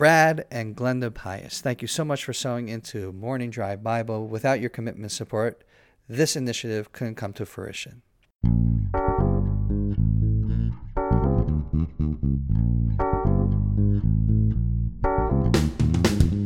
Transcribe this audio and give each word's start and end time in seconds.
Brad 0.00 0.46
and 0.50 0.74
Glenda 0.74 1.12
Pius, 1.12 1.60
thank 1.60 1.82
you 1.82 1.86
so 1.86 2.06
much 2.06 2.24
for 2.24 2.32
sewing 2.32 2.70
into 2.70 3.12
Morning 3.12 3.50
Drive 3.50 3.82
Bible. 3.82 4.26
Without 4.26 4.58
your 4.58 4.70
commitment 4.70 5.02
and 5.02 5.12
support, 5.12 5.62
this 6.08 6.36
initiative 6.36 6.90
couldn't 6.92 7.16
come 7.16 7.34
to 7.34 7.44
fruition. 7.44 8.00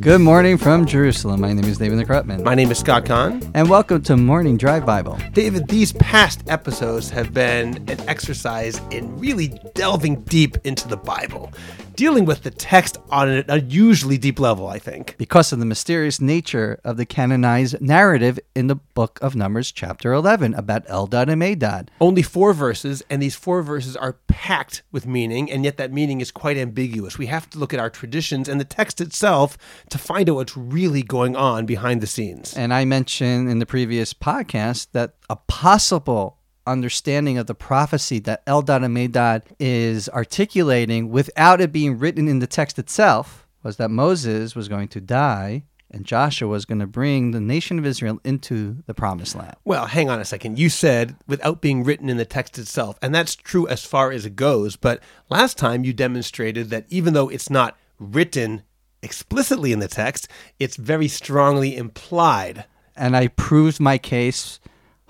Good 0.00 0.20
morning 0.20 0.58
from 0.58 0.84
Jerusalem. 0.84 1.40
My 1.40 1.54
name 1.54 1.64
is 1.64 1.78
David 1.78 1.98
Nekrutman. 1.98 2.42
My 2.42 2.54
name 2.54 2.70
is 2.70 2.78
Scott 2.78 3.06
Kahn. 3.06 3.40
And 3.54 3.70
welcome 3.70 4.02
to 4.02 4.18
Morning 4.18 4.58
Drive 4.58 4.84
Bible. 4.84 5.18
David, 5.32 5.66
these 5.68 5.92
past 5.92 6.42
episodes 6.46 7.08
have 7.08 7.32
been 7.32 7.76
an 7.88 8.00
exercise 8.06 8.82
in 8.90 9.16
really 9.18 9.58
delving 9.74 10.20
deep 10.24 10.58
into 10.64 10.88
the 10.88 10.98
Bible, 10.98 11.52
dealing 11.96 12.24
with 12.24 12.42
the 12.42 12.50
text 12.50 12.96
on 13.10 13.28
an 13.28 13.44
unusually 13.48 14.18
deep 14.18 14.40
level, 14.40 14.66
I 14.66 14.78
think. 14.78 15.14
Because 15.18 15.52
of 15.52 15.58
the 15.58 15.64
mysterious 15.64 16.20
nature 16.20 16.80
of 16.84 16.96
the 16.96 17.06
canonized 17.06 17.80
narrative 17.80 18.38
in 18.54 18.66
the 18.66 18.76
book 18.76 19.18
of 19.22 19.36
Numbers, 19.36 19.70
chapter 19.72 20.12
11, 20.12 20.54
about 20.54 20.86
Eldad 20.86 21.28
and 21.28 21.42
Medad. 21.42 21.88
Only 22.00 22.22
four 22.22 22.52
verses, 22.52 23.02
and 23.08 23.22
these 23.22 23.36
four 23.36 23.62
verses 23.62 23.96
are 23.96 24.14
packed 24.28 24.82
with 24.90 25.06
meaning, 25.06 25.50
and 25.50 25.64
yet 25.64 25.76
that 25.76 25.92
meaning 25.92 26.20
is 26.20 26.30
quite 26.30 26.56
ambiguous. 26.56 27.18
We 27.18 27.26
have 27.26 27.48
to 27.50 27.58
look 27.58 27.72
at 27.72 27.80
our 27.80 27.90
traditions 27.90 28.48
and 28.48 28.60
the 28.60 28.64
text 28.64 29.00
itself 29.00 29.56
to 29.90 29.98
find 29.98 30.28
out 30.28 30.36
what's 30.36 30.56
really 30.56 31.02
going 31.02 31.36
on 31.36 31.66
behind 31.66 32.00
the 32.00 32.06
scenes. 32.06 32.54
And 32.56 32.72
I 32.74 32.84
mentioned 32.84 33.48
in 33.48 33.58
the 33.58 33.66
previous 33.66 34.12
podcast 34.14 34.88
that 34.92 35.14
a 35.30 35.36
possible 35.36 36.33
understanding 36.66 37.38
of 37.38 37.46
the 37.46 37.54
prophecy 37.54 38.18
that 38.20 38.44
Eldad 38.46 38.84
and 38.84 38.96
Medad 38.96 39.42
is 39.58 40.08
articulating 40.08 41.10
without 41.10 41.60
it 41.60 41.72
being 41.72 41.98
written 41.98 42.28
in 42.28 42.38
the 42.38 42.46
text 42.46 42.78
itself 42.78 43.46
was 43.62 43.76
that 43.76 43.90
Moses 43.90 44.54
was 44.54 44.68
going 44.68 44.88
to 44.88 45.00
die 45.00 45.64
and 45.90 46.04
Joshua 46.04 46.48
was 46.48 46.64
going 46.64 46.80
to 46.80 46.86
bring 46.86 47.30
the 47.30 47.40
nation 47.40 47.78
of 47.78 47.86
Israel 47.86 48.20
into 48.24 48.82
the 48.86 48.94
promised 48.94 49.36
land. 49.36 49.54
Well, 49.64 49.86
hang 49.86 50.10
on 50.10 50.20
a 50.20 50.24
second. 50.24 50.58
You 50.58 50.68
said 50.68 51.16
without 51.28 51.60
being 51.60 51.84
written 51.84 52.08
in 52.08 52.16
the 52.16 52.24
text 52.24 52.58
itself, 52.58 52.98
and 53.00 53.14
that's 53.14 53.36
true 53.36 53.68
as 53.68 53.84
far 53.84 54.10
as 54.10 54.26
it 54.26 54.34
goes. 54.34 54.74
But 54.74 55.00
last 55.30 55.56
time 55.56 55.84
you 55.84 55.92
demonstrated 55.92 56.70
that 56.70 56.86
even 56.88 57.14
though 57.14 57.28
it's 57.28 57.48
not 57.48 57.76
written 58.00 58.64
explicitly 59.02 59.72
in 59.72 59.78
the 59.78 59.86
text, 59.86 60.26
it's 60.58 60.76
very 60.76 61.06
strongly 61.06 61.76
implied. 61.76 62.64
And 62.96 63.16
I 63.16 63.28
proved 63.28 63.78
my 63.78 63.98
case. 63.98 64.58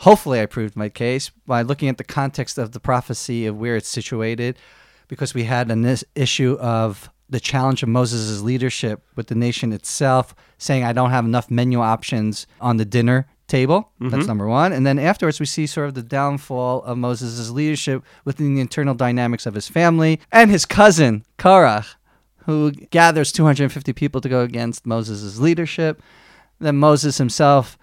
Hopefully, 0.05 0.39
I 0.39 0.45
proved 0.45 0.77
my 0.77 0.91
case 0.91 1.31
by 1.47 1.63
looking 1.63 1.89
at 1.89 1.97
the 1.97 2.05
context 2.05 2.59
of 2.59 2.73
the 2.73 2.81
prophecy 2.81 3.47
of 3.47 3.57
where 3.57 3.75
it's 3.75 3.89
situated, 3.89 4.59
because 5.09 5.33
we 5.33 5.45
had 5.45 5.71
an 5.71 5.97
issue 6.15 6.59
of 6.61 7.09
the 7.31 7.41
challenge 7.41 7.83
of 7.83 7.89
Moses' 7.89 8.43
leadership 8.43 9.03
with 9.17 9.29
the 9.29 9.35
nation 9.35 9.73
itself, 9.73 10.35
saying, 10.59 10.85
I 10.85 10.93
don't 10.93 11.09
have 11.09 11.25
enough 11.25 11.51
menu 11.51 11.81
options 11.81 12.47
on 12.61 12.77
the 12.77 12.85
dinner 12.85 13.27
table. 13.49 13.93
Mm-hmm. 13.99 14.11
That's 14.11 14.27
number 14.27 14.47
one. 14.47 14.75
And 14.75 14.87
then 14.87 14.99
afterwards, 14.99 15.41
we 15.41 15.47
see 15.47 15.67
sort 15.67 15.89
of 15.89 15.95
the 15.95 16.03
downfall 16.03 16.83
of 16.83 16.99
Moses' 16.99 17.49
leadership 17.49 18.05
within 18.27 18.55
the 18.55 18.61
internal 18.61 18.95
dynamics 18.95 19.47
of 19.47 19.55
his 19.55 19.69
family 19.69 20.21
and 20.31 20.51
his 20.51 20.67
cousin, 20.67 21.25
Korach, 21.39 21.95
who 22.45 22.73
gathers 22.73 23.33
250 23.33 23.95
people 23.95 24.21
to 24.21 24.29
go 24.29 24.43
against 24.43 24.85
Moses' 24.85 25.39
leadership. 25.39 26.03
Then 26.61 26.77
Moses 26.77 27.17
himself 27.17 27.79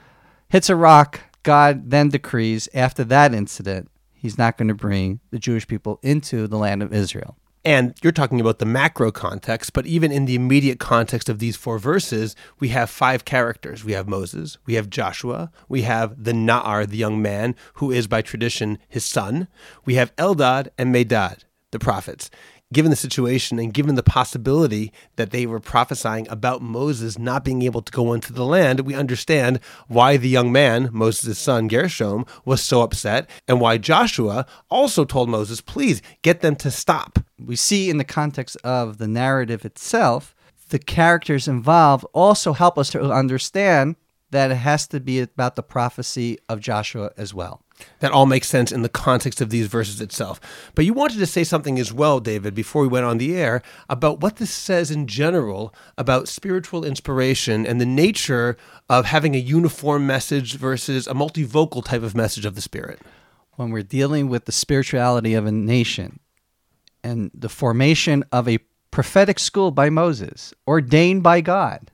hits 0.50 0.70
a 0.70 0.76
rock. 0.76 1.22
God 1.44 1.89
then 1.89 2.09
decrees 2.09 2.70
after 2.73 3.03
that 3.06 3.34
incident, 3.34 3.89
he's 4.14 4.38
not 4.38 4.58
going 4.58 4.67
to 4.67 4.73
bring 4.73 5.20
the 5.31 5.39
Jewish 5.39 5.67
people 5.67 6.00
into 6.03 6.47
the 6.47 6.58
land 6.58 6.84
of 6.84 6.94
Israel. 6.94 7.38
And 7.64 7.94
you're 8.02 8.11
talking 8.11 8.42
about 8.42 8.58
the 8.58 8.66
macro 8.66 9.11
context, 9.11 9.73
but 9.73 9.86
even 9.86 10.12
in 10.12 10.25
the 10.25 10.34
immediate 10.34 10.80
context 10.80 11.30
of 11.30 11.38
these 11.38 11.56
four 11.56 11.78
verses, 11.78 12.36
we 12.59 12.69
have 12.69 12.89
five 12.89 13.23
characters. 13.23 13.86
We 13.86 13.92
have 13.92 14.08
Moses, 14.08 14.58
we 14.66 14.73
have 14.73 14.89
Joshua, 14.89 15.52
we 15.69 15.84
have 15.84 16.23
the 16.23 16.31
Na'ar, 16.31 16.88
the 16.88 16.97
young 16.97 17.22
man, 17.22 17.56
who 17.75 17.92
is 17.92 18.08
by 18.08 18.23
tradition 18.23 18.80
his 18.90 19.06
son, 19.06 19.47
we 19.85 19.94
have 19.96 20.16
Eldad 20.16 20.69
and 20.78 20.94
Medad, 20.94 21.44
the 21.69 21.78
prophets 21.78 22.31
given 22.74 22.90
the 22.90 22.96
situation 22.96 23.59
and 23.59 23.74
given 23.74 23.96
the 23.96 24.04
possibility 24.04 24.92
that 25.16 25.32
they 25.32 25.46
were 25.46 25.59
prophesying 25.59 26.28
about 26.30 26.62
Moses 26.62 27.18
not 27.18 27.44
being 27.44 27.62
able 27.62 27.82
to 27.82 27.92
go 27.92 28.14
into 28.14 28.34
the 28.34 28.46
land, 28.46 28.82
we 28.82 28.94
understand 28.94 29.59
why 29.88 30.18
the 30.18 30.30
young 30.30 30.52
man, 30.52 30.90
Moses' 30.92 31.40
son 31.40 31.68
Gershom, 31.68 32.26
was 32.46 32.62
so 32.62 32.81
upset 32.81 33.30
and 33.48 33.60
why 33.60 33.78
Joshua 33.78 34.46
also 34.70 35.06
told 35.06 35.30
Moses, 35.30 35.62
please 35.62 36.02
get 36.22 36.42
them 36.42 36.56
to 36.58 36.72
stop. 36.72 37.20
We 37.40 37.56
see 37.56 37.90
in 37.90 37.98
the 37.98 38.04
context 38.04 38.58
of 38.64 38.98
the 38.98 39.08
narrative 39.08 39.66
itself, 39.66 40.36
the 40.70 40.80
characters 40.80 41.48
involved 41.48 42.06
also 42.14 42.54
help 42.54 42.78
us 42.78 42.90
to 42.92 43.12
understand 43.12 43.96
that 44.31 44.52
it 44.52 44.56
has 44.56 44.88
to 44.88 45.00
be 45.00 45.19
about 45.19 45.56
the 45.56 45.64
prophecy 45.64 46.40
of 46.50 46.59
Joshua 46.59 47.12
as 47.18 47.34
well. 47.34 47.62
That 48.00 48.12
all 48.12 48.25
makes 48.25 48.47
sense 48.47 48.72
in 48.72 48.81
the 48.81 48.90
context 48.90 49.42
of 49.42 49.50
these 49.50 49.68
verses 49.68 50.02
itself. 50.02 50.40
But 50.75 50.86
you 50.86 50.94
wanted 50.94 51.18
to 51.19 51.25
say 51.25 51.44
something 51.44 51.80
as 51.80 51.92
well, 51.92 52.19
David, 52.19 52.53
before 52.53 52.81
we 52.81 52.88
went 52.88 53.06
on 53.06 53.18
the 53.18 53.36
air, 53.36 53.62
about 53.90 54.22
what 54.22 54.38
this 54.38 54.52
says 54.52 54.92
in 54.92 55.08
general 55.08 55.74
about 55.97 56.28
spiritual 56.28 56.86
inspiration 56.86 57.66
and 57.66 57.81
the 57.81 57.86
nature 57.86 58.58
of 58.90 59.06
having 59.06 59.36
a 59.36 59.40
uniform 59.40 60.06
message 60.06 60.56
versus 60.56 61.08
a 61.08 61.13
multivocal 61.13 61.84
type 61.84 62.03
of 62.03 62.16
message 62.16 62.46
of 62.46 62.56
the 62.56 62.62
Spirit. 62.62 63.00
When 63.56 63.72
we're 63.72 63.84
dealing 63.84 64.30
with 64.30 64.46
the 64.46 64.52
spirituality 64.52 65.34
of 65.34 65.46
a 65.46 65.52
nation 65.52 66.19
and 67.03 67.31
the 67.34 67.50
formation 67.50 68.24
of 68.31 68.48
a 68.48 68.59
prophetic 68.92 69.40
school 69.40 69.72
by 69.72 69.90
Moses, 69.90 70.53
ordained 70.68 71.24
by 71.24 71.42
God, 71.42 71.92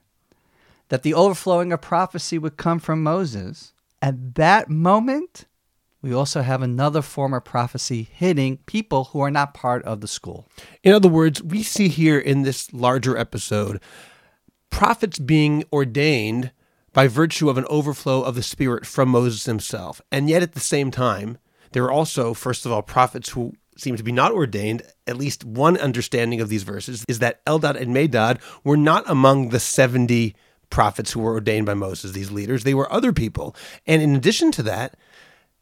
that 0.88 1.02
the 1.02 1.14
overflowing 1.14 1.72
of 1.72 1.80
prophecy 1.80 2.38
would 2.38 2.56
come 2.56 2.78
from 2.78 3.02
Moses, 3.02 3.72
at 4.00 4.34
that 4.36 4.70
moment, 4.70 5.46
we 6.00 6.14
also 6.14 6.42
have 6.42 6.62
another 6.62 7.02
form 7.02 7.34
of 7.34 7.44
prophecy 7.44 8.08
hitting 8.12 8.58
people 8.66 9.04
who 9.04 9.20
are 9.20 9.30
not 9.30 9.54
part 9.54 9.82
of 9.84 10.00
the 10.00 10.08
school. 10.08 10.46
In 10.82 10.94
other 10.94 11.08
words, 11.08 11.42
we 11.42 11.62
see 11.62 11.88
here 11.88 12.18
in 12.18 12.42
this 12.42 12.72
larger 12.72 13.16
episode 13.16 13.80
prophets 14.70 15.18
being 15.18 15.64
ordained 15.72 16.52
by 16.92 17.08
virtue 17.08 17.48
of 17.48 17.58
an 17.58 17.66
overflow 17.68 18.22
of 18.22 18.34
the 18.34 18.42
Spirit 18.42 18.86
from 18.86 19.08
Moses 19.08 19.44
himself. 19.44 20.00
And 20.12 20.28
yet 20.28 20.42
at 20.42 20.52
the 20.52 20.60
same 20.60 20.90
time, 20.90 21.38
there 21.72 21.84
are 21.84 21.92
also, 21.92 22.34
first 22.34 22.64
of 22.64 22.72
all, 22.72 22.82
prophets 22.82 23.30
who 23.30 23.54
seem 23.76 23.96
to 23.96 24.02
be 24.02 24.12
not 24.12 24.32
ordained. 24.32 24.82
At 25.06 25.16
least 25.16 25.44
one 25.44 25.76
understanding 25.76 26.40
of 26.40 26.48
these 26.48 26.62
verses 26.64 27.04
is 27.08 27.18
that 27.20 27.44
Eldad 27.44 27.80
and 27.80 27.94
Medad 27.94 28.40
were 28.64 28.76
not 28.76 29.04
among 29.06 29.50
the 29.50 29.60
70 29.60 30.34
prophets 30.70 31.12
who 31.12 31.20
were 31.20 31.32
ordained 31.32 31.66
by 31.66 31.74
Moses, 31.74 32.12
these 32.12 32.30
leaders. 32.30 32.64
They 32.64 32.74
were 32.74 32.92
other 32.92 33.12
people. 33.12 33.54
And 33.86 34.02
in 34.02 34.14
addition 34.14 34.50
to 34.52 34.62
that, 34.64 34.96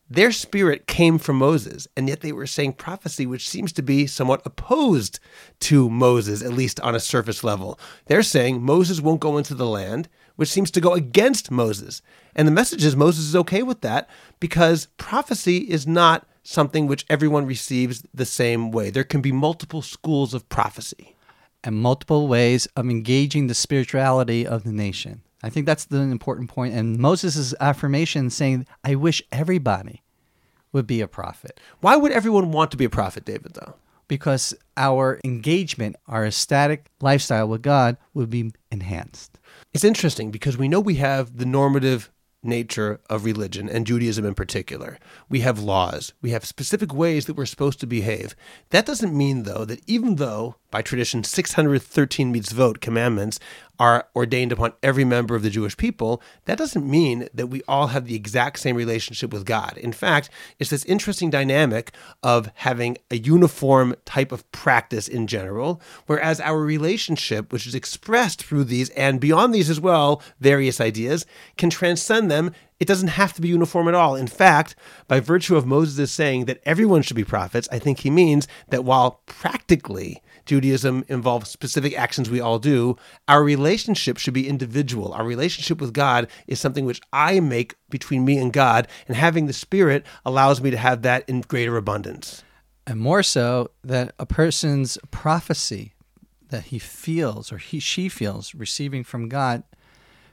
their 0.09 0.31
spirit 0.31 0.87
came 0.87 1.19
from 1.19 1.37
Moses, 1.37 1.89
and 1.97 2.09
yet 2.09 2.21
they 2.21 2.31
were 2.31 2.47
saying 2.47 2.75
prophecy 2.75 3.27
which 3.27 3.49
seems 3.49 3.73
to 3.73 3.83
be 3.83 4.07
somewhat 4.07 4.43
opposed 4.45 5.19
to 5.61 5.91
Moses, 5.91 6.43
at 6.43 6.53
least 6.53 6.79
on 6.81 6.95
a 6.95 7.01
surface 7.01 7.43
level. 7.43 7.79
They're 8.07 8.23
saying 8.23 8.63
Moses 8.63 9.01
won't 9.01 9.21
go 9.21 9.37
into 9.37 9.55
the 9.55 9.67
land, 9.67 10.09
which 10.37 10.49
seems 10.49 10.71
to 10.73 10.81
go 10.81 10.93
against 10.93 11.51
Moses. 11.51 12.03
And 12.37 12.47
the 12.47 12.53
message 12.53 12.85
is 12.85 12.95
Moses 12.95 13.25
is 13.25 13.37
okay 13.37 13.65
with 13.65 13.81
that 13.81 14.09
because 14.39 14.87
prophecy 14.97 15.59
is 15.59 15.89
not 15.89 16.25
something 16.45 16.87
which 16.87 17.05
everyone 17.11 17.45
receives 17.45 18.05
the 18.15 18.27
same 18.27 18.71
way. 18.71 18.91
There 18.91 19.03
can 19.03 19.21
be 19.21 19.33
multiple 19.33 19.83
schools 19.83 20.35
of 20.35 20.49
prophecy. 20.49 21.16
And 21.65 21.77
multiple 21.77 22.29
ways 22.29 22.67
of 22.77 22.89
engaging 22.89 23.47
the 23.47 23.55
spirituality 23.55 24.47
of 24.47 24.63
the 24.63 24.73
nation. 24.73 25.23
I 25.43 25.51
think 25.51 25.67
that's 25.67 25.85
the 25.85 25.99
important 25.99 26.49
point. 26.49 26.75
And 26.75 26.99
Moses' 26.99 27.55
affirmation 27.61 28.31
saying, 28.31 28.67
I 28.85 28.95
wish 28.95 29.23
everybody 29.33 30.03
would 30.73 30.87
be 30.87 31.01
a 31.01 31.09
prophet. 31.09 31.61
Why 31.81 31.97
would 31.97 32.13
everyone 32.13 32.53
want 32.53 32.71
to 32.71 32.77
be 32.77 32.85
a 32.85 32.91
prophet, 32.91 33.25
David, 33.25 33.55
though? 33.55 33.75
Because 34.09 34.55
our 34.77 35.21
engagement, 35.25 35.97
our 36.07 36.27
ecstatic 36.27 36.91
lifestyle 37.01 37.49
with 37.49 37.63
God 37.63 37.97
would 38.15 38.31
be 38.31 38.53
enhanced. 38.71 39.39
It's 39.73 39.85
interesting 39.85 40.31
because 40.31 40.57
we 40.57 40.69
know 40.69 40.81
we 40.81 40.97
have 40.97 41.39
the 41.39 41.47
normative 41.47 42.11
nature 42.43 43.01
of 43.11 43.25
religion 43.25 43.69
and 43.69 43.87
Judaism 43.87 44.25
in 44.25 44.35
particular. 44.35 44.99
We 45.29 45.41
have 45.41 45.59
laws, 45.59 46.13
we 46.23 46.31
have 46.31 46.45
specific 46.45 46.95
ways 46.95 47.27
that 47.27 47.35
we're 47.35 47.47
supposed 47.47 47.81
to 47.81 47.87
behave. 47.87 48.37
That 48.71 48.87
doesn't 48.87 49.17
mean, 49.17 49.43
though, 49.43 49.65
that 49.65 49.83
even 49.87 50.17
though 50.17 50.57
by 50.71 50.83
tradition 50.83 51.25
613 51.25 52.35
mitzvot, 52.35 52.81
commandments, 52.81 53.39
are 53.79 54.09
ordained 54.15 54.53
upon 54.53 54.73
every 54.83 55.05
member 55.05 55.35
of 55.35 55.43
the 55.43 55.51
Jewish 55.51 55.77
people, 55.77 56.23
that 56.45 56.59
doesn't 56.59 56.89
mean 56.89 57.29
that 57.35 57.49
we 57.49 57.63
all 57.69 57.89
have 57.89 58.07
the 58.07 58.15
exact 58.15 58.59
same 58.59 58.77
relationship 58.77 59.33
with 59.33 59.45
God. 59.45 59.77
In 59.77 59.93
fact, 59.93 60.31
it's 60.59 60.71
this 60.71 60.85
interesting 60.85 61.31
dynamic 61.31 61.93
of 62.23 62.51
having 62.55 62.97
a 63.11 63.17
uniform 63.17 63.95
type 64.05 64.33
of 64.33 64.51
practice 64.53 65.09
in 65.09 65.27
general, 65.27 65.81
whereas 66.07 66.41
our 66.41 66.61
relationship, 66.61 67.53
which 67.53 67.67
is 67.67 67.75
expressed 67.75 68.43
through 68.43 68.65
these 68.65 68.91
and 68.91 69.21
beyond 69.21 69.55
these 69.55 69.71
as 69.71 69.81
well, 69.81 70.23
various 70.41 70.81
ideas, 70.81 71.27
can 71.57 71.71
transcend 71.71 72.31
them 72.31 72.53
it 72.79 72.87
doesn't 72.87 73.09
have 73.09 73.33
to 73.35 73.41
be 73.41 73.49
uniform 73.49 73.89
at 73.89 73.95
all. 73.95 74.15
In 74.15 74.27
fact, 74.27 74.75
by 75.09 75.21
virtue 75.21 75.57
of 75.57 75.67
Moses 75.67 76.13
saying 76.13 76.45
that 76.45 76.61
everyone 76.65 77.03
should 77.03 77.17
be 77.17 77.25
prophets, 77.25 77.69
I 77.73 77.79
think 77.79 78.01
he 78.01 78.11
means 78.11 78.47
that 78.69 78.85
while 78.85 79.23
practically 79.27 80.23
Judaism 80.45 81.05
involves 81.09 81.51
specific 81.51 81.99
actions 81.99 82.31
we 82.31 82.41
all 82.41 82.59
do, 82.59 82.97
our 83.29 83.43
relationship 83.43 84.19
should 84.19 84.35
be 84.35 84.49
individual. 84.49 85.13
Our 85.13 85.25
relationship 85.25 85.81
with 85.81 85.93
God 85.93 86.29
is 86.47 86.61
something 86.61 86.85
which 86.85 87.01
I 87.13 87.41
make 87.41 87.75
between 87.91 88.25
me 88.25 88.39
and 88.39 88.53
God, 88.53 88.89
and 89.09 89.17
having 89.17 89.47
the 89.47 89.53
Spirit 89.53 90.05
allows 90.25 90.61
me 90.61 90.71
to 90.71 90.77
have 90.77 91.03
that 91.03 91.29
in 91.29 91.41
greater 91.41 91.77
abundance. 91.77 92.45
And 92.87 93.01
more 93.01 93.23
so, 93.23 93.71
that 93.83 94.15
a 94.19 94.27
person's 94.27 94.99
prophecy 95.11 95.95
that 96.51 96.65
he 96.65 96.79
feels 96.79 97.51
or 97.51 97.59
he 97.59 97.81
she 97.81 98.09
feels 98.09 98.55
receiving 98.55 99.03
from 99.03 99.29
God 99.29 99.65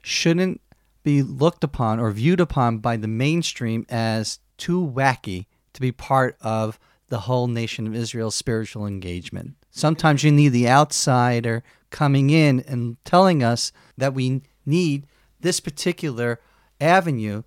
shouldn't 0.03 0.61
be 1.03 1.21
looked 1.21 1.63
upon 1.63 1.99
or 1.99 2.11
viewed 2.11 2.39
upon 2.39 2.79
by 2.79 2.97
the 2.97 3.07
mainstream 3.07 3.85
as 3.89 4.39
too 4.57 4.81
wacky 4.85 5.45
to 5.73 5.81
be 5.81 5.91
part 5.91 6.37
of 6.41 6.79
the 7.09 7.21
whole 7.21 7.47
nation 7.47 7.85
of 7.85 7.95
Israel's 7.95 8.35
spiritual 8.35 8.87
engagement. 8.87 9.55
Sometimes 9.69 10.23
you 10.23 10.31
need 10.31 10.49
the 10.49 10.69
outsider 10.69 11.63
coming 11.89 12.29
in 12.29 12.61
and 12.61 12.97
telling 13.05 13.43
us 13.43 13.71
that 13.97 14.13
we 14.13 14.41
need 14.65 15.05
this 15.39 15.59
particular 15.59 16.39
avenue 16.79 17.43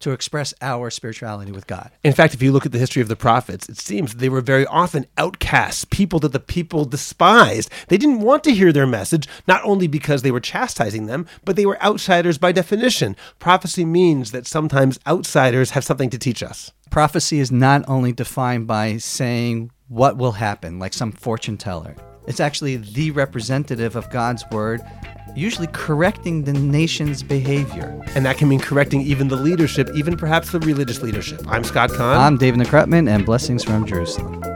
to 0.00 0.10
express 0.12 0.52
our 0.60 0.90
spirituality 0.90 1.52
with 1.52 1.66
God. 1.66 1.90
In 2.02 2.12
fact, 2.12 2.34
if 2.34 2.42
you 2.42 2.52
look 2.52 2.66
at 2.66 2.72
the 2.72 2.78
history 2.78 3.02
of 3.02 3.08
the 3.08 3.16
prophets, 3.16 3.68
it 3.68 3.78
seems 3.78 4.14
they 4.14 4.28
were 4.28 4.40
very 4.40 4.66
often 4.66 5.06
outcasts, 5.16 5.84
people 5.84 6.18
that 6.20 6.32
the 6.32 6.40
people 6.40 6.84
despised. 6.84 7.70
They 7.88 7.98
didn't 7.98 8.20
want 8.20 8.44
to 8.44 8.54
hear 8.54 8.72
their 8.72 8.86
message, 8.86 9.28
not 9.46 9.62
only 9.64 9.86
because 9.86 10.22
they 10.22 10.30
were 10.30 10.40
chastising 10.40 11.06
them, 11.06 11.26
but 11.44 11.56
they 11.56 11.66
were 11.66 11.82
outsiders 11.82 12.38
by 12.38 12.52
definition. 12.52 13.16
Prophecy 13.38 13.84
means 13.84 14.32
that 14.32 14.46
sometimes 14.46 14.98
outsiders 15.06 15.70
have 15.70 15.84
something 15.84 16.10
to 16.10 16.18
teach 16.18 16.42
us. 16.42 16.72
Prophecy 16.90 17.38
is 17.38 17.52
not 17.52 17.88
only 17.88 18.12
defined 18.12 18.66
by 18.66 18.96
saying 18.96 19.70
what 19.88 20.16
will 20.16 20.32
happen, 20.32 20.78
like 20.78 20.92
some 20.92 21.12
fortune 21.12 21.56
teller. 21.56 21.94
It's 22.26 22.40
actually 22.40 22.76
the 22.76 23.10
representative 23.10 23.96
of 23.96 24.10
God's 24.10 24.44
word 24.50 24.80
usually 25.36 25.68
correcting 25.68 26.44
the 26.44 26.52
nation's 26.52 27.22
behavior. 27.22 28.00
And 28.14 28.24
that 28.24 28.38
can 28.38 28.48
mean 28.48 28.60
correcting 28.60 29.02
even 29.02 29.28
the 29.28 29.36
leadership, 29.36 29.88
even 29.94 30.16
perhaps 30.16 30.50
the 30.50 30.60
religious 30.60 31.02
leadership. 31.02 31.40
I'm 31.46 31.64
Scott 31.64 31.90
Kahn. 31.90 32.18
I'm 32.18 32.36
David 32.36 32.60
Nekrutman, 32.60 33.08
and 33.08 33.24
blessings 33.24 33.64
from 33.64 33.86
Jerusalem. 33.86 34.49